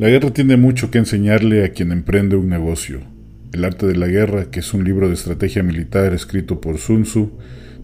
[0.00, 3.02] La guerra tiene mucho que enseñarle a quien emprende un negocio.
[3.52, 7.02] El arte de la guerra, que es un libro de estrategia militar escrito por Sun
[7.02, 7.32] Tzu,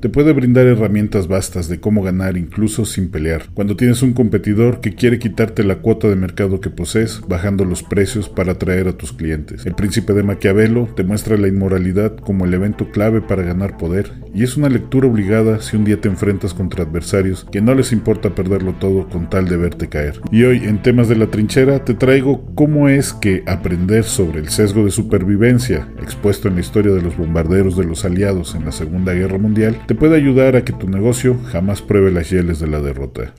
[0.01, 3.47] te puede brindar herramientas vastas de cómo ganar incluso sin pelear.
[3.55, 7.83] Cuando tienes un competidor que quiere quitarte la cuota de mercado que posees, bajando los
[7.83, 9.67] precios para atraer a tus clientes.
[9.67, 14.13] El príncipe de Maquiavelo te muestra la inmoralidad como el evento clave para ganar poder,
[14.35, 17.93] y es una lectura obligada si un día te enfrentas contra adversarios que no les
[17.93, 20.21] importa perderlo todo con tal de verte caer.
[20.31, 24.49] Y hoy, en temas de la trinchera, te traigo cómo es que aprender sobre el
[24.49, 28.73] sesgo de supervivencia, expuesto en la historia de los bombarderos de los aliados en la
[28.73, 32.67] Segunda Guerra Mundial, te puede ayudar a que tu negocio jamás pruebe las hieles de
[32.67, 33.35] la derrota.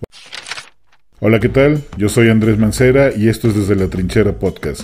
[1.20, 1.82] Hola, ¿qué tal?
[1.98, 4.82] Yo soy Andrés Mancera y esto es desde la Trinchera Podcast,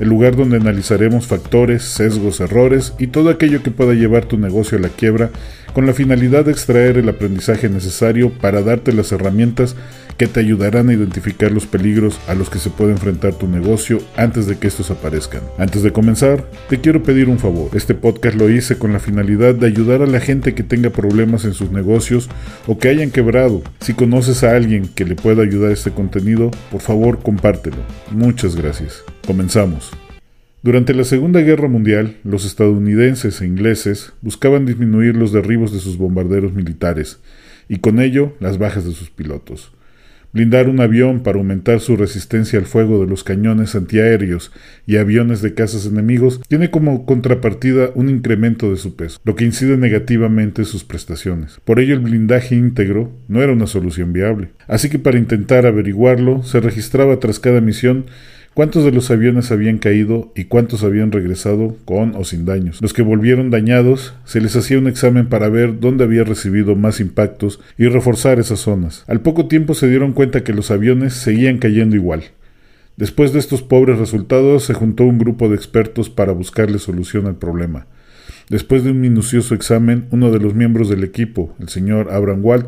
[0.00, 4.76] el lugar donde analizaremos factores, sesgos, errores y todo aquello que pueda llevar tu negocio
[4.76, 5.30] a la quiebra
[5.72, 9.76] con la finalidad de extraer el aprendizaje necesario para darte las herramientas
[10.18, 14.00] que te ayudarán a identificar los peligros a los que se puede enfrentar tu negocio
[14.16, 15.42] antes de que estos aparezcan.
[15.58, 17.70] Antes de comenzar, te quiero pedir un favor.
[17.72, 21.44] Este podcast lo hice con la finalidad de ayudar a la gente que tenga problemas
[21.44, 22.28] en sus negocios
[22.66, 23.62] o que hayan quebrado.
[23.80, 27.78] Si conoces a alguien que le pueda ayudar este contenido, por favor compártelo.
[28.10, 29.04] Muchas gracias.
[29.24, 29.92] Comenzamos.
[30.64, 35.96] Durante la Segunda Guerra Mundial, los estadounidenses e ingleses buscaban disminuir los derribos de sus
[35.96, 37.20] bombarderos militares
[37.68, 39.70] y con ello las bajas de sus pilotos.
[40.32, 44.52] Blindar un avión para aumentar su resistencia al fuego de los cañones antiaéreos
[44.86, 49.46] y aviones de cazas enemigos tiene como contrapartida un incremento de su peso, lo que
[49.46, 51.60] incide negativamente en sus prestaciones.
[51.64, 54.50] Por ello el blindaje íntegro no era una solución viable.
[54.66, 58.06] Así que para intentar averiguarlo se registraba tras cada misión
[58.54, 62.80] cuántos de los aviones habían caído y cuántos habían regresado con o sin daños.
[62.82, 67.00] Los que volvieron dañados, se les hacía un examen para ver dónde había recibido más
[67.00, 69.04] impactos y reforzar esas zonas.
[69.06, 72.24] Al poco tiempo se dieron cuenta que los aviones seguían cayendo igual.
[72.96, 77.36] Después de estos pobres resultados, se juntó un grupo de expertos para buscarle solución al
[77.36, 77.86] problema.
[78.48, 82.66] Después de un minucioso examen, uno de los miembros del equipo, el señor Abraham Walt,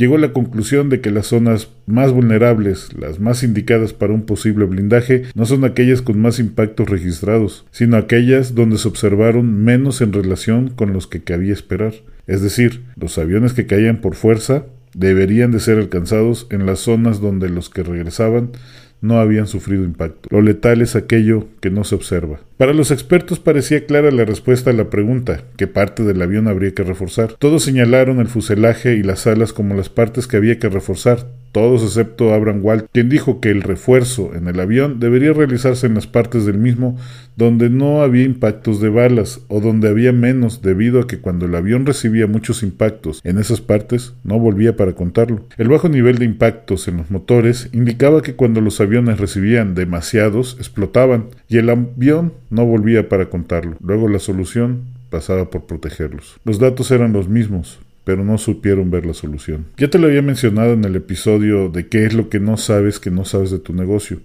[0.00, 4.22] llegó a la conclusión de que las zonas más vulnerables, las más indicadas para un
[4.22, 10.00] posible blindaje, no son aquellas con más impactos registrados, sino aquellas donde se observaron menos
[10.00, 11.92] en relación con los que cabía esperar.
[12.26, 17.20] Es decir, los aviones que caían por fuerza deberían de ser alcanzados en las zonas
[17.20, 18.52] donde los que regresaban
[19.00, 20.28] no habían sufrido impacto.
[20.30, 22.40] Lo letal es aquello que no se observa.
[22.56, 26.74] Para los expertos parecía clara la respuesta a la pregunta, ¿qué parte del avión habría
[26.74, 27.34] que reforzar?
[27.38, 31.82] Todos señalaron el fuselaje y las alas como las partes que había que reforzar, todos
[31.82, 36.06] excepto Abraham Walt, quien dijo que el refuerzo en el avión debería realizarse en las
[36.06, 36.96] partes del mismo
[37.36, 41.54] donde no había impactos de balas o donde había menos debido a que cuando el
[41.54, 45.46] avión recibía muchos impactos en esas partes no volvía para contarlo.
[45.56, 50.56] El bajo nivel de impactos en los motores indicaba que cuando los aviones recibían demasiados
[50.58, 53.76] explotaban y el avión no volvía para contarlo.
[53.80, 56.38] Luego la solución pasaba por protegerlos.
[56.44, 59.66] Los datos eran los mismos, pero no supieron ver la solución.
[59.76, 62.98] Ya te lo había mencionado en el episodio de qué es lo que no sabes
[62.98, 64.18] que no sabes de tu negocio,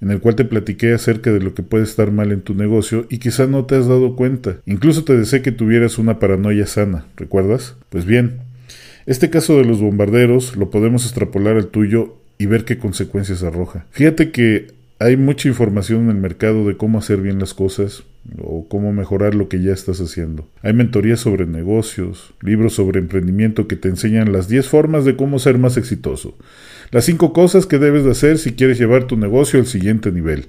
[0.00, 3.06] en el cual te platiqué acerca de lo que puede estar mal en tu negocio
[3.10, 4.58] y quizá no te has dado cuenta.
[4.66, 7.74] Incluso te deseé que tuvieras una paranoia sana, ¿recuerdas?
[7.88, 8.38] Pues bien,
[9.04, 13.84] este caso de los bombarderos lo podemos extrapolar al tuyo y ver qué consecuencias arroja.
[13.90, 14.68] Fíjate que
[15.00, 18.04] hay mucha información en el mercado de cómo hacer bien las cosas,
[18.42, 20.48] o cómo mejorar lo que ya estás haciendo.
[20.62, 25.38] Hay mentorías sobre negocios, libros sobre emprendimiento que te enseñan las 10 formas de cómo
[25.38, 26.36] ser más exitoso,
[26.90, 30.46] las 5 cosas que debes de hacer si quieres llevar tu negocio al siguiente nivel,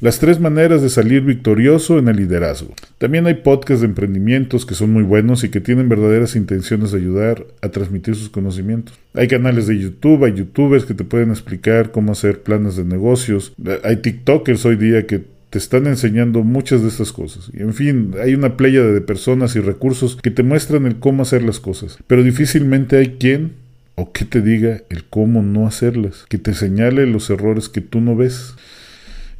[0.00, 2.72] las tres maneras de salir victorioso en el liderazgo.
[2.98, 6.98] También hay podcasts de emprendimientos que son muy buenos y que tienen verdaderas intenciones de
[6.98, 8.96] ayudar a transmitir sus conocimientos.
[9.14, 13.52] Hay canales de YouTube, hay youtubers que te pueden explicar cómo hacer planes de negocios.
[13.82, 17.50] Hay TikTokers hoy día que te están enseñando muchas de estas cosas.
[17.52, 21.22] Y en fin, hay una playa de personas y recursos que te muestran el cómo
[21.22, 21.98] hacer las cosas.
[22.06, 23.52] Pero difícilmente hay quien
[23.94, 28.00] o que te diga el cómo no hacerlas, que te señale los errores que tú
[28.00, 28.54] no ves.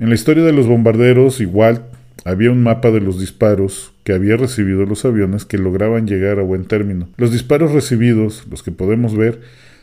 [0.00, 1.84] En la historia de los bombarderos, igual
[2.24, 6.42] había un mapa de los disparos que había recibido los aviones que lograban llegar a
[6.42, 7.08] buen término.
[7.16, 9.40] Los disparos recibidos, los que podemos ver,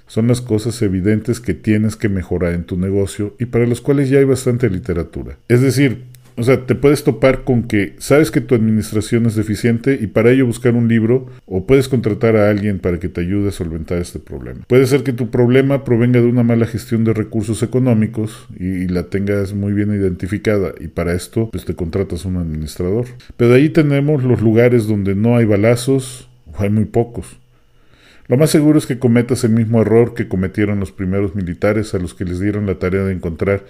[0.07, 4.09] son las cosas evidentes que tienes que mejorar en tu negocio y para los cuales
[4.09, 5.38] ya hay bastante literatura.
[5.47, 6.03] Es decir,
[6.37, 10.31] o sea, te puedes topar con que sabes que tu administración es deficiente y para
[10.31, 13.99] ello buscar un libro o puedes contratar a alguien para que te ayude a solventar
[13.99, 14.61] este problema.
[14.67, 19.03] Puede ser que tu problema provenga de una mala gestión de recursos económicos y, la
[19.03, 23.05] tengas muy bien identificada y para esto pues te contratas un administrador.
[23.35, 27.38] Pero de ahí tenemos los lugares donde no hay balazos o hay muy pocos.
[28.27, 31.99] Lo más seguro es que cometas el mismo error que cometieron los primeros militares a
[31.99, 33.65] los que les dieron la tarea de encontrar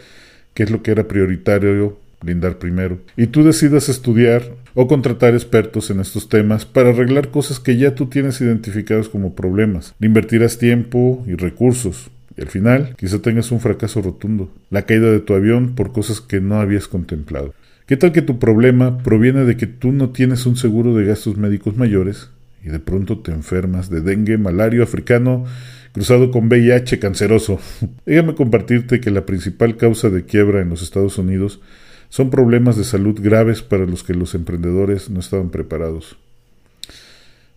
[0.54, 5.90] qué es lo que era prioritario brindar primero, y tú decidas estudiar o contratar expertos
[5.90, 9.96] en estos temas para arreglar cosas que ya tú tienes identificadas como problemas.
[10.00, 15.12] Le invertirás tiempo y recursos, y al final quizá tengas un fracaso rotundo, la caída
[15.12, 17.54] de tu avión por cosas que no habías contemplado.
[17.86, 21.38] ¿Qué tal que tu problema proviene de que tú no tienes un seguro de gastos
[21.38, 22.32] médicos mayores
[22.64, 25.46] y de pronto te enfermas de dengue, malario africano,
[25.94, 27.60] cruzado con VIH canceroso?
[28.08, 31.62] Déjame compartirte que la principal causa de quiebra en los Estados Unidos
[32.10, 36.18] son problemas de salud graves para los que los emprendedores no estaban preparados.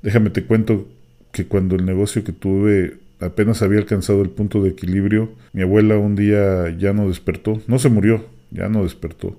[0.03, 0.87] Déjame te cuento
[1.33, 5.99] que cuando el negocio que tuve apenas había alcanzado el punto de equilibrio, mi abuela
[5.99, 9.37] un día ya no despertó, no se murió, ya no despertó.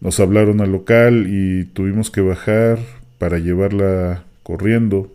[0.00, 2.78] Nos hablaron al local y tuvimos que bajar
[3.18, 5.12] para llevarla corriendo.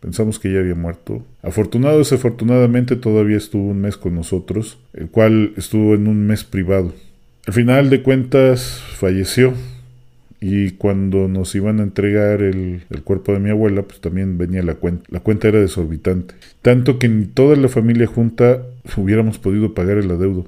[0.00, 1.22] Pensamos que ya había muerto.
[1.42, 6.94] Afortunado desafortunadamente todavía estuvo un mes con nosotros, el cual estuvo en un mes privado.
[7.46, 9.54] Al final de cuentas falleció
[10.40, 14.74] y cuando nos iban a entregar el, cuerpo de mi abuela, pues también venía la
[14.74, 15.04] cuenta.
[15.08, 16.34] La cuenta era desorbitante.
[16.62, 18.62] Tanto que ni toda la familia junta
[18.96, 20.46] hubiéramos podido pagar el adeudo.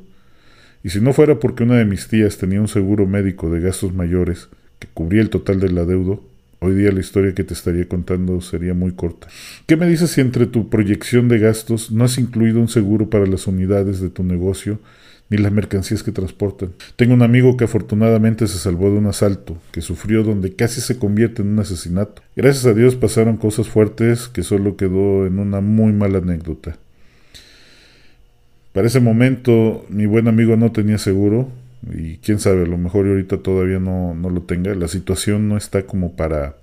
[0.84, 3.94] Y si no fuera porque una de mis tías tenía un seguro médico de gastos
[3.94, 4.48] mayores
[4.78, 6.22] que cubría el total del adeudo,
[6.58, 9.28] hoy día la historia que te estaría contando sería muy corta.
[9.66, 13.26] ¿Qué me dices si entre tu proyección de gastos no has incluido un seguro para
[13.26, 14.78] las unidades de tu negocio
[15.32, 16.72] ni las mercancías que transportan?
[16.96, 20.98] Tengo un amigo que afortunadamente se salvó de un asalto, que sufrió donde casi se
[20.98, 22.22] convierte en un asesinato.
[22.36, 26.76] Gracias a Dios pasaron cosas fuertes que solo quedó en una muy mala anécdota.
[28.74, 31.48] Para ese momento mi buen amigo no tenía seguro
[31.90, 34.74] y quién sabe, a lo mejor ahorita todavía no, no lo tenga.
[34.74, 36.56] La situación no está como para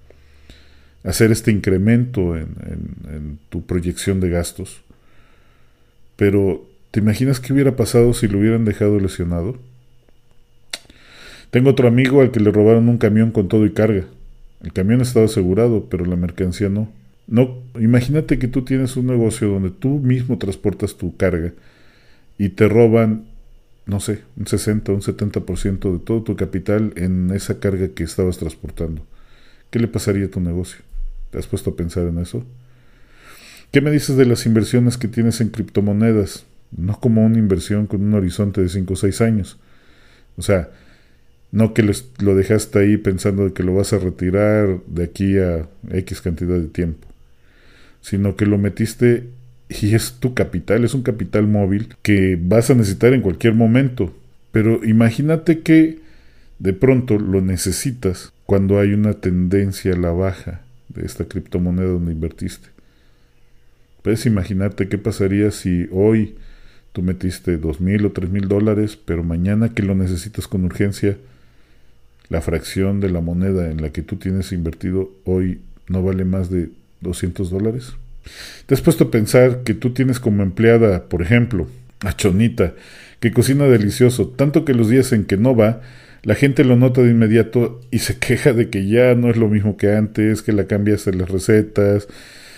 [1.03, 2.55] hacer este incremento en,
[3.11, 4.81] en, tu proyección de gastos.
[6.15, 9.57] Pero, ¿te imaginas qué hubiera pasado si lo hubieran dejado lesionado?
[11.51, 14.05] Tengo otro amigo al que le robaron un camión con todo y carga.
[14.61, 16.89] El camión estaba asegurado, pero la mercancía no.
[17.27, 21.53] No, imagínate que tú tienes un negocio donde tú mismo transportas tu carga
[22.37, 23.25] y te roban,
[23.85, 28.37] no sé, un 60, un 70% de todo tu capital en esa carga que estabas
[28.37, 29.03] transportando.
[29.69, 30.79] ¿Qué le pasaría a tu negocio?
[31.31, 32.43] ¿Te has puesto a pensar en eso?
[33.71, 36.45] ¿Qué me dices de las inversiones que tienes en criptomonedas?
[36.71, 39.57] No como una inversión con un horizonte de 5 o 6 años.
[40.37, 40.69] O sea,
[41.51, 46.21] no que lo dejaste ahí pensando que lo vas a retirar de aquí a X
[46.21, 47.07] cantidad de tiempo,
[48.01, 49.29] sino que lo metiste
[49.67, 54.13] y es tu capital, es un capital móvil que vas a necesitar en cualquier momento.
[54.51, 55.99] Pero imagínate que
[56.59, 62.11] de pronto lo necesitas cuando hay una tendencia a la baja de esta criptomoneda donde
[62.11, 62.69] invertiste.
[64.01, 66.35] Puedes imaginarte qué pasaría si hoy
[66.91, 71.17] tú metiste dos mil o tres mil dólares, pero mañana que lo necesitas con urgencia,
[72.29, 76.49] la fracción de la moneda en la que tú tienes invertido hoy no vale más
[76.49, 76.69] de
[77.01, 77.93] 200 dólares.
[78.65, 81.67] ¿Te has puesto a pensar que tú tienes como empleada, por ejemplo,
[82.01, 82.73] a Chonita,
[83.19, 85.81] que cocina delicioso, tanto que los días en que no va,
[86.23, 89.47] la gente lo nota de inmediato y se queja de que ya no es lo
[89.47, 92.07] mismo que antes, que la cambiaste las recetas,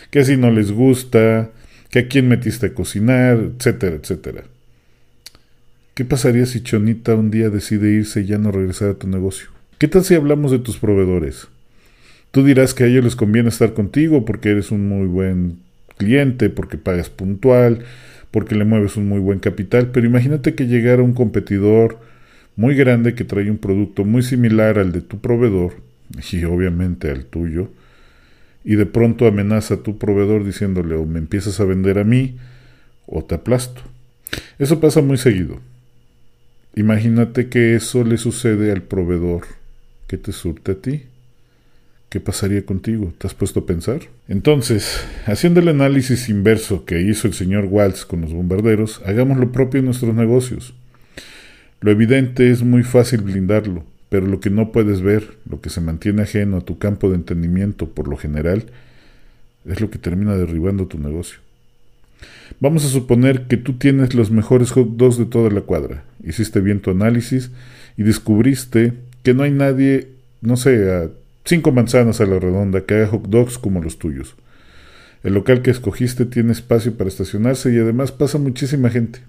[0.09, 1.51] que así no les gusta,
[1.91, 4.43] que a quién metiste a cocinar, etcétera, etcétera.
[5.93, 9.49] ¿Qué pasaría si Chonita un día decide irse y ya no regresar a tu negocio?
[9.77, 11.47] ¿Qué tal si hablamos de tus proveedores?
[12.31, 15.59] Tú dirás que a ellos les conviene estar contigo porque eres un muy buen
[15.97, 17.83] cliente, porque pagas puntual,
[18.31, 21.99] porque le mueves un muy buen capital, pero imagínate que llegara un competidor
[22.55, 25.73] muy grande que trae un producto muy similar al de tu proveedor,
[26.31, 27.69] y obviamente al tuyo,
[28.63, 32.37] y de pronto amenaza a tu proveedor diciéndole o me empiezas a vender a mí
[33.05, 33.81] o te aplasto.
[34.59, 35.59] Eso pasa muy seguido.
[36.75, 39.43] Imagínate que eso le sucede al proveedor
[40.07, 41.03] que te surte a ti.
[42.09, 43.13] ¿Qué pasaría contigo?
[43.17, 44.01] ¿Te has puesto a pensar?
[44.27, 49.51] Entonces, haciendo el análisis inverso que hizo el señor Waltz con los bombarderos, hagamos lo
[49.51, 50.73] propio en nuestros negocios.
[51.79, 55.79] Lo evidente es muy fácil blindarlo, pero lo que no puedes ver, lo que se
[55.79, 58.65] mantiene ajeno a tu campo de entendimiento por lo general,
[59.65, 61.39] es lo que termina derribando tu negocio.
[62.59, 66.03] Vamos a suponer que tú tienes los mejores hot dogs de toda la cuadra.
[66.21, 67.51] Hiciste bien tu análisis
[67.95, 68.91] y descubriste
[69.23, 70.09] que no hay nadie,
[70.41, 71.09] no sé, a
[71.45, 74.35] Cinco manzanas a la redonda que haga hot dogs como los tuyos.
[75.23, 79.21] El local que escogiste tiene espacio para estacionarse y además pasa muchísima gente.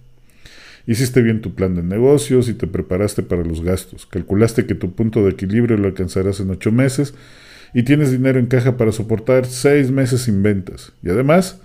[0.86, 4.06] Hiciste bien tu plan de negocios y te preparaste para los gastos.
[4.06, 7.14] Calculaste que tu punto de equilibrio lo alcanzarás en ocho meses
[7.72, 10.92] y tienes dinero en caja para soportar seis meses sin ventas.
[11.02, 11.60] Y además,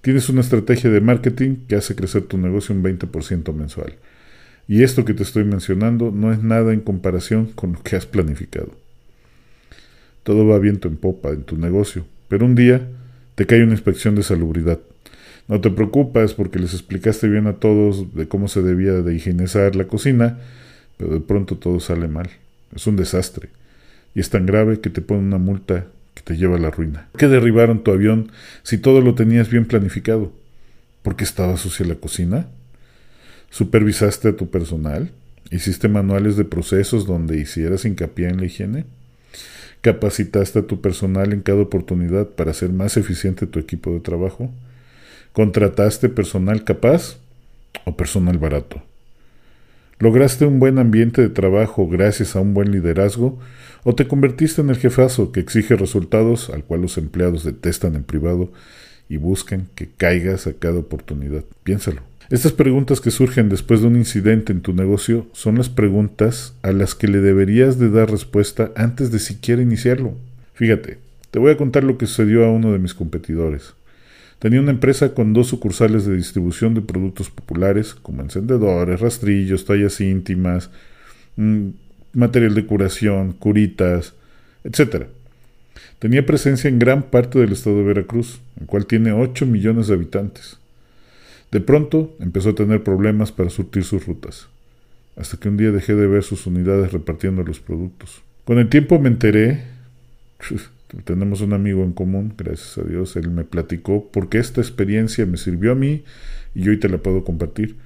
[0.00, 3.94] tienes una estrategia de marketing que hace crecer tu negocio un 20% mensual.
[4.68, 8.06] Y esto que te estoy mencionando no es nada en comparación con lo que has
[8.06, 8.72] planificado.
[10.22, 12.88] Todo va viento en popa en tu negocio, pero un día
[13.34, 14.78] te cae una inspección de salubridad.
[15.52, 19.76] No te preocupes porque les explicaste bien a todos de cómo se debía de higienizar
[19.76, 20.38] la cocina,
[20.96, 22.30] pero de pronto todo sale mal.
[22.74, 23.50] Es un desastre.
[24.14, 27.08] Y es tan grave que te ponen una multa que te lleva a la ruina.
[27.12, 28.32] ¿Por qué derribaron tu avión
[28.62, 30.32] si todo lo tenías bien planificado?
[31.02, 32.46] ¿Por qué estaba sucia la cocina?
[33.50, 35.10] ¿Supervisaste a tu personal?
[35.50, 38.86] ¿Hiciste manuales de procesos donde hicieras hincapié en la higiene?
[39.82, 44.50] ¿Capacitaste a tu personal en cada oportunidad para hacer más eficiente tu equipo de trabajo?
[45.32, 47.16] ¿Contrataste personal capaz
[47.86, 48.82] o personal barato?
[49.98, 53.38] ¿Lograste un buen ambiente de trabajo gracias a un buen liderazgo
[53.82, 58.04] o te convertiste en el jefazo que exige resultados al cual los empleados detestan en
[58.04, 58.52] privado
[59.08, 61.44] y buscan que caigas a cada oportunidad?
[61.64, 62.02] Piénsalo.
[62.28, 66.72] Estas preguntas que surgen después de un incidente en tu negocio son las preguntas a
[66.72, 70.12] las que le deberías de dar respuesta antes de siquiera iniciarlo.
[70.52, 70.98] Fíjate,
[71.30, 73.72] te voy a contar lo que sucedió a uno de mis competidores.
[74.42, 80.00] Tenía una empresa con dos sucursales de distribución de productos populares, como encendedores, rastrillos, tallas
[80.00, 80.68] íntimas,
[81.36, 81.68] mm,
[82.14, 84.14] material de curación, curitas,
[84.64, 85.06] etc.
[86.00, 89.94] Tenía presencia en gran parte del estado de Veracruz, el cual tiene 8 millones de
[89.94, 90.58] habitantes.
[91.52, 94.48] De pronto empezó a tener problemas para surtir sus rutas,
[95.14, 98.22] hasta que un día dejé de ver sus unidades repartiendo los productos.
[98.44, 99.62] Con el tiempo me enteré
[101.04, 105.36] tenemos un amigo en común, gracias a Dios, él me platicó porque esta experiencia me
[105.36, 106.04] sirvió a mí
[106.54, 107.76] y hoy te la puedo compartir.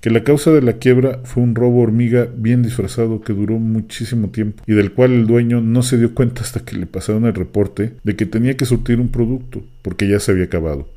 [0.00, 4.28] Que la causa de la quiebra fue un robo hormiga bien disfrazado que duró muchísimo
[4.28, 7.34] tiempo y del cual el dueño no se dio cuenta hasta que le pasaron el
[7.34, 10.88] reporte de que tenía que surtir un producto porque ya se había acabado.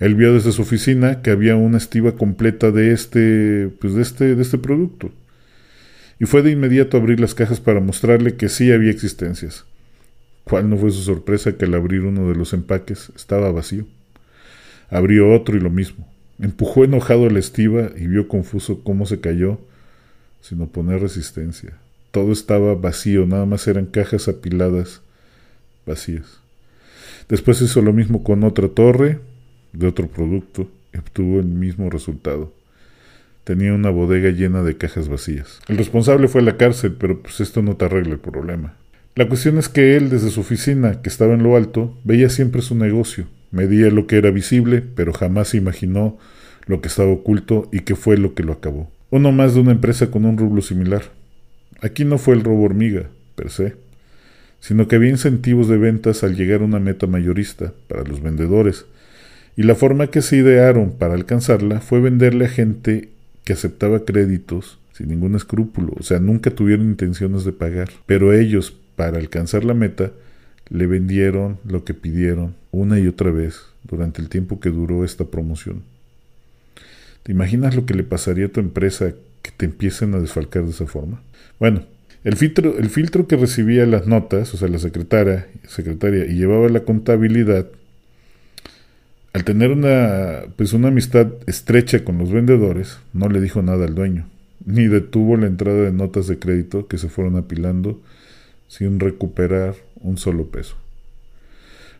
[0.00, 4.34] Él vio desde su oficina que había una estiva completa de este, pues de este,
[4.34, 5.12] de este producto.
[6.18, 9.64] Y fue de inmediato a abrir las cajas para mostrarle que sí había existencias.
[10.44, 13.86] ¿Cuál no fue su sorpresa que al abrir uno de los empaques estaba vacío?
[14.90, 16.08] Abrió otro y lo mismo.
[16.38, 19.58] Empujó enojado la estiva y vio confuso cómo se cayó
[20.40, 21.78] sin oponer resistencia.
[22.10, 25.00] Todo estaba vacío, nada más eran cajas apiladas
[25.86, 26.40] vacías.
[27.28, 29.20] Después hizo lo mismo con otra torre
[29.72, 32.52] de otro producto y obtuvo el mismo resultado.
[33.44, 35.60] Tenía una bodega llena de cajas vacías.
[35.68, 38.74] El responsable fue a la cárcel, pero pues esto no te arregla el problema.
[39.14, 42.62] La cuestión es que él, desde su oficina, que estaba en lo alto, veía siempre
[42.62, 46.16] su negocio, medía lo que era visible, pero jamás imaginó
[46.66, 48.90] lo que estaba oculto y qué fue lo que lo acabó.
[49.10, 51.02] Uno más de una empresa con un rublo similar.
[51.82, 53.76] Aquí no fue el robo hormiga, per se,
[54.60, 58.86] sino que había incentivos de ventas al llegar a una meta mayorista para los vendedores,
[59.58, 63.10] y la forma que se idearon para alcanzarla fue venderle a gente
[63.44, 68.78] que aceptaba créditos sin ningún escrúpulo, o sea, nunca tuvieron intenciones de pagar, pero ellos,
[69.02, 70.12] para alcanzar la meta,
[70.68, 75.24] le vendieron lo que pidieron una y otra vez durante el tiempo que duró esta
[75.24, 75.82] promoción.
[77.24, 80.70] ¿Te imaginas lo que le pasaría a tu empresa que te empiecen a desfalcar de
[80.70, 81.20] esa forma?
[81.58, 81.82] Bueno,
[82.22, 86.68] el filtro, el filtro que recibía las notas, o sea, la secretaria, secretaria y llevaba
[86.68, 87.66] la contabilidad,
[89.32, 93.96] al tener una, pues una amistad estrecha con los vendedores, no le dijo nada al
[93.96, 94.28] dueño,
[94.64, 98.00] ni detuvo la entrada de notas de crédito que se fueron apilando
[98.72, 100.76] sin recuperar un solo peso.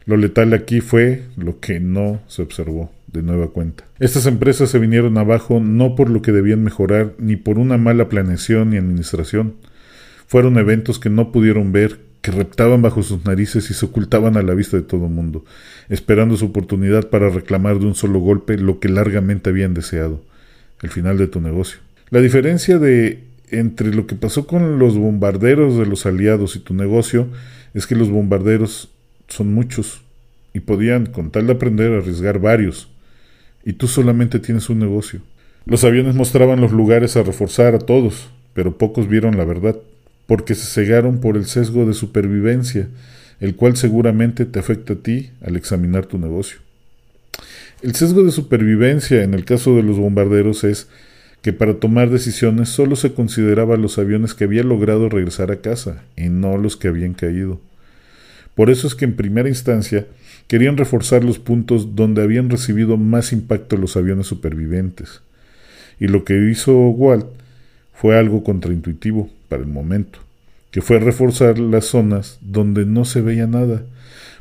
[0.07, 3.85] Lo letal aquí fue lo que no se observó de nueva cuenta.
[3.99, 8.09] Estas empresas se vinieron abajo no por lo que debían mejorar, ni por una mala
[8.09, 9.57] planeación ni administración.
[10.27, 14.43] Fueron eventos que no pudieron ver, que reptaban bajo sus narices y se ocultaban a
[14.43, 15.45] la vista de todo el mundo,
[15.91, 20.23] esperando su oportunidad para reclamar de un solo golpe lo que largamente habían deseado,
[20.81, 21.81] el final de tu negocio.
[22.09, 26.75] La diferencia de entre lo que pasó con los bombarderos de los aliados y tu
[26.75, 27.29] negocio
[27.75, 28.91] es que los bombarderos
[29.29, 30.03] son muchos
[30.55, 32.89] y podían, con tal de aprender, arriesgar varios.
[33.65, 35.21] Y tú solamente tienes un negocio.
[35.65, 39.77] Los aviones mostraban los lugares a reforzar a todos, pero pocos vieron la verdad,
[40.27, 42.89] porque se cegaron por el sesgo de supervivencia,
[43.41, 46.59] el cual seguramente te afecta a ti al examinar tu negocio.
[47.83, 50.89] El sesgo de supervivencia en el caso de los bombarderos es
[51.43, 56.03] que para tomar decisiones solo se consideraba los aviones que habían logrado regresar a casa
[56.17, 57.61] y no los que habían caído.
[58.55, 60.07] Por eso es que en primera instancia
[60.47, 65.21] querían reforzar los puntos donde habían recibido más impacto los aviones supervivientes.
[65.99, 67.27] Y lo que hizo Walt
[67.93, 70.21] fue algo contraintuitivo para el momento,
[70.71, 73.83] que fue reforzar las zonas donde no se veía nada,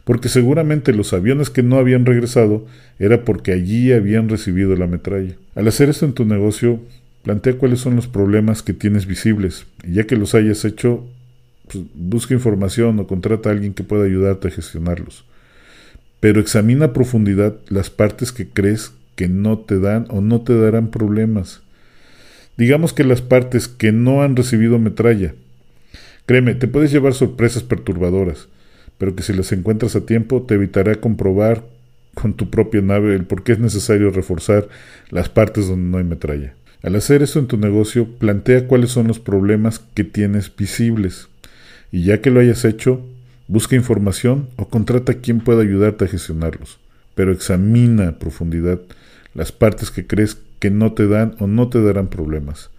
[0.03, 2.65] porque seguramente los aviones que no habían regresado
[2.99, 5.35] era porque allí habían recibido la metralla.
[5.55, 6.79] Al hacer esto en tu negocio,
[7.23, 11.05] Plantea cuáles son los problemas que tienes visibles y ya que los hayas hecho,
[11.71, 15.23] pues, busca información o contrata a alguien que pueda ayudarte a gestionarlos.
[16.19, 20.57] Pero examina a profundidad las partes que crees que no te dan o no te
[20.57, 21.61] darán problemas.
[22.57, 25.33] Digamos que las partes que no han recibido metralla.
[26.25, 28.47] Créeme, te puedes llevar sorpresas perturbadoras,
[29.01, 31.63] pero que si las encuentras a tiempo te evitará comprobar
[32.13, 34.69] con tu propia nave el por qué es necesario reforzar
[35.09, 36.53] las partes donde no hay metralla.
[36.83, 41.29] Al hacer eso en tu negocio, plantea cuáles son los problemas que tienes visibles.
[41.91, 43.03] Y ya que lo hayas hecho,
[43.47, 46.77] busca información o contrata a quien pueda ayudarte a gestionarlos.
[47.15, 48.81] Pero examina a profundidad
[49.33, 52.69] las partes que crees que no te dan o no te darán problemas.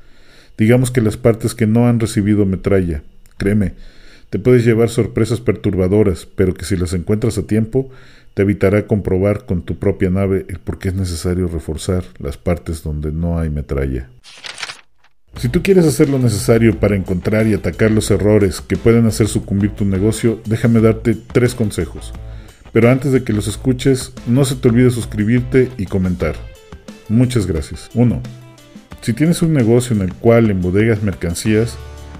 [0.57, 3.03] Digamos que las partes que no han recibido metralla.
[3.39, 3.75] Créeme,
[4.33, 7.91] te puedes llevar sorpresas perturbadoras, pero que si las encuentras a tiempo,
[8.33, 12.83] te evitará comprobar con tu propia nave el por qué es necesario reforzar las partes
[12.83, 14.09] donde no hay metralla.
[15.37, 19.29] Si tú quieres hacer lo necesario para encontrar y atacar los errores que pueden hacer
[19.29, 22.15] sucumbir tu negocio, déjame darte tres consejos.
[22.73, 26.37] Pero antes de que los escuches, no se te olvide suscribirte y comentar.
[27.11, 27.91] Muchas gracias.
[27.93, 28.23] 1.
[29.03, 31.77] Si tienes un negocio en el cual embodegas mercancías,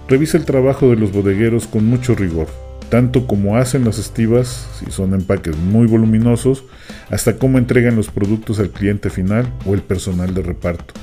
[0.09, 2.49] revisa el trabajo de los bodegueros con mucho rigor,
[2.89, 6.65] tanto como hacen las estivas, si son empaques muy voluminosos,
[7.11, 10.95] hasta cómo entregan los productos al cliente final o el personal de reparto.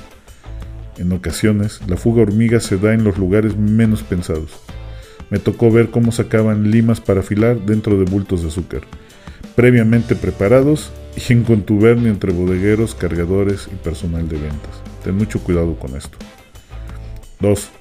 [0.98, 4.60] En ocasiones, la fuga hormiga se da en los lugares menos pensados.
[5.30, 8.82] Me tocó ver cómo sacaban limas para afilar dentro de bultos de azúcar
[9.54, 14.82] previamente preparados y en contubernio entre bodegueros, cargadores y personal de ventas.
[15.04, 16.16] Ten mucho cuidado con esto.
[17.40, 17.79] 2.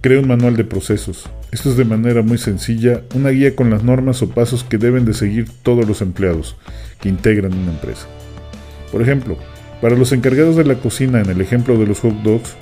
[0.00, 1.28] Crea un manual de procesos.
[1.50, 5.04] Esto es de manera muy sencilla, una guía con las normas o pasos que deben
[5.04, 6.56] de seguir todos los empleados
[7.00, 8.06] que integran una empresa.
[8.92, 9.36] Por ejemplo,
[9.80, 12.54] para los encargados de la cocina en el ejemplo de los hot dogs,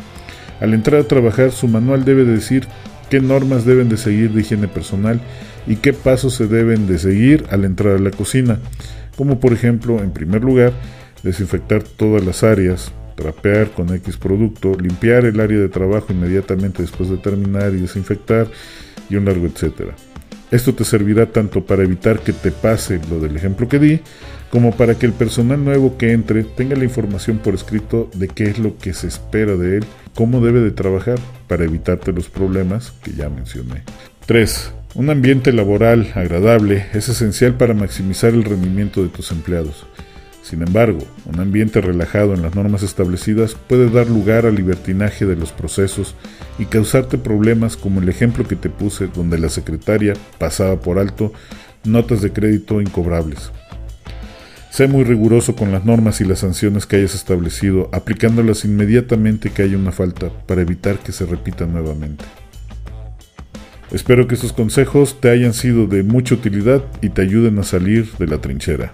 [0.61, 2.67] al entrar a trabajar su manual debe decir
[3.11, 5.21] qué normas deben de seguir de higiene personal
[5.67, 8.61] y qué pasos se deben de seguir al entrar a la cocina,
[9.15, 10.73] como por ejemplo, en primer lugar,
[11.23, 17.11] desinfectar todas las áreas, trapear con X producto, limpiar el área de trabajo inmediatamente después
[17.11, 18.47] de terminar y desinfectar,
[19.11, 19.95] y un largo etcétera.
[20.51, 24.01] Esto te servirá tanto para evitar que te pase lo del ejemplo que di,
[24.51, 28.45] como para que el personal nuevo que entre tenga la información por escrito de qué
[28.45, 32.93] es lo que se espera de él, cómo debe de trabajar para evitarte los problemas
[33.03, 33.83] que ya mencioné.
[34.27, 34.73] 3.
[34.95, 39.85] Un ambiente laboral agradable es esencial para maximizar el rendimiento de tus empleados.
[40.47, 45.35] Sin embargo, un ambiente relajado en las normas establecidas puede dar lugar al libertinaje de
[45.35, 46.15] los procesos
[46.57, 51.33] y causarte problemas como el ejemplo que te puse donde la secretaria pasaba por alto
[51.83, 53.51] notas de crédito incobrables.
[54.71, 59.63] Sé muy riguroso con las normas y las sanciones que hayas establecido, aplicándolas inmediatamente que
[59.63, 62.25] haya una falta para evitar que se repita nuevamente.
[63.91, 68.13] Espero que estos consejos te hayan sido de mucha utilidad y te ayuden a salir
[68.21, 68.93] de la trinchera.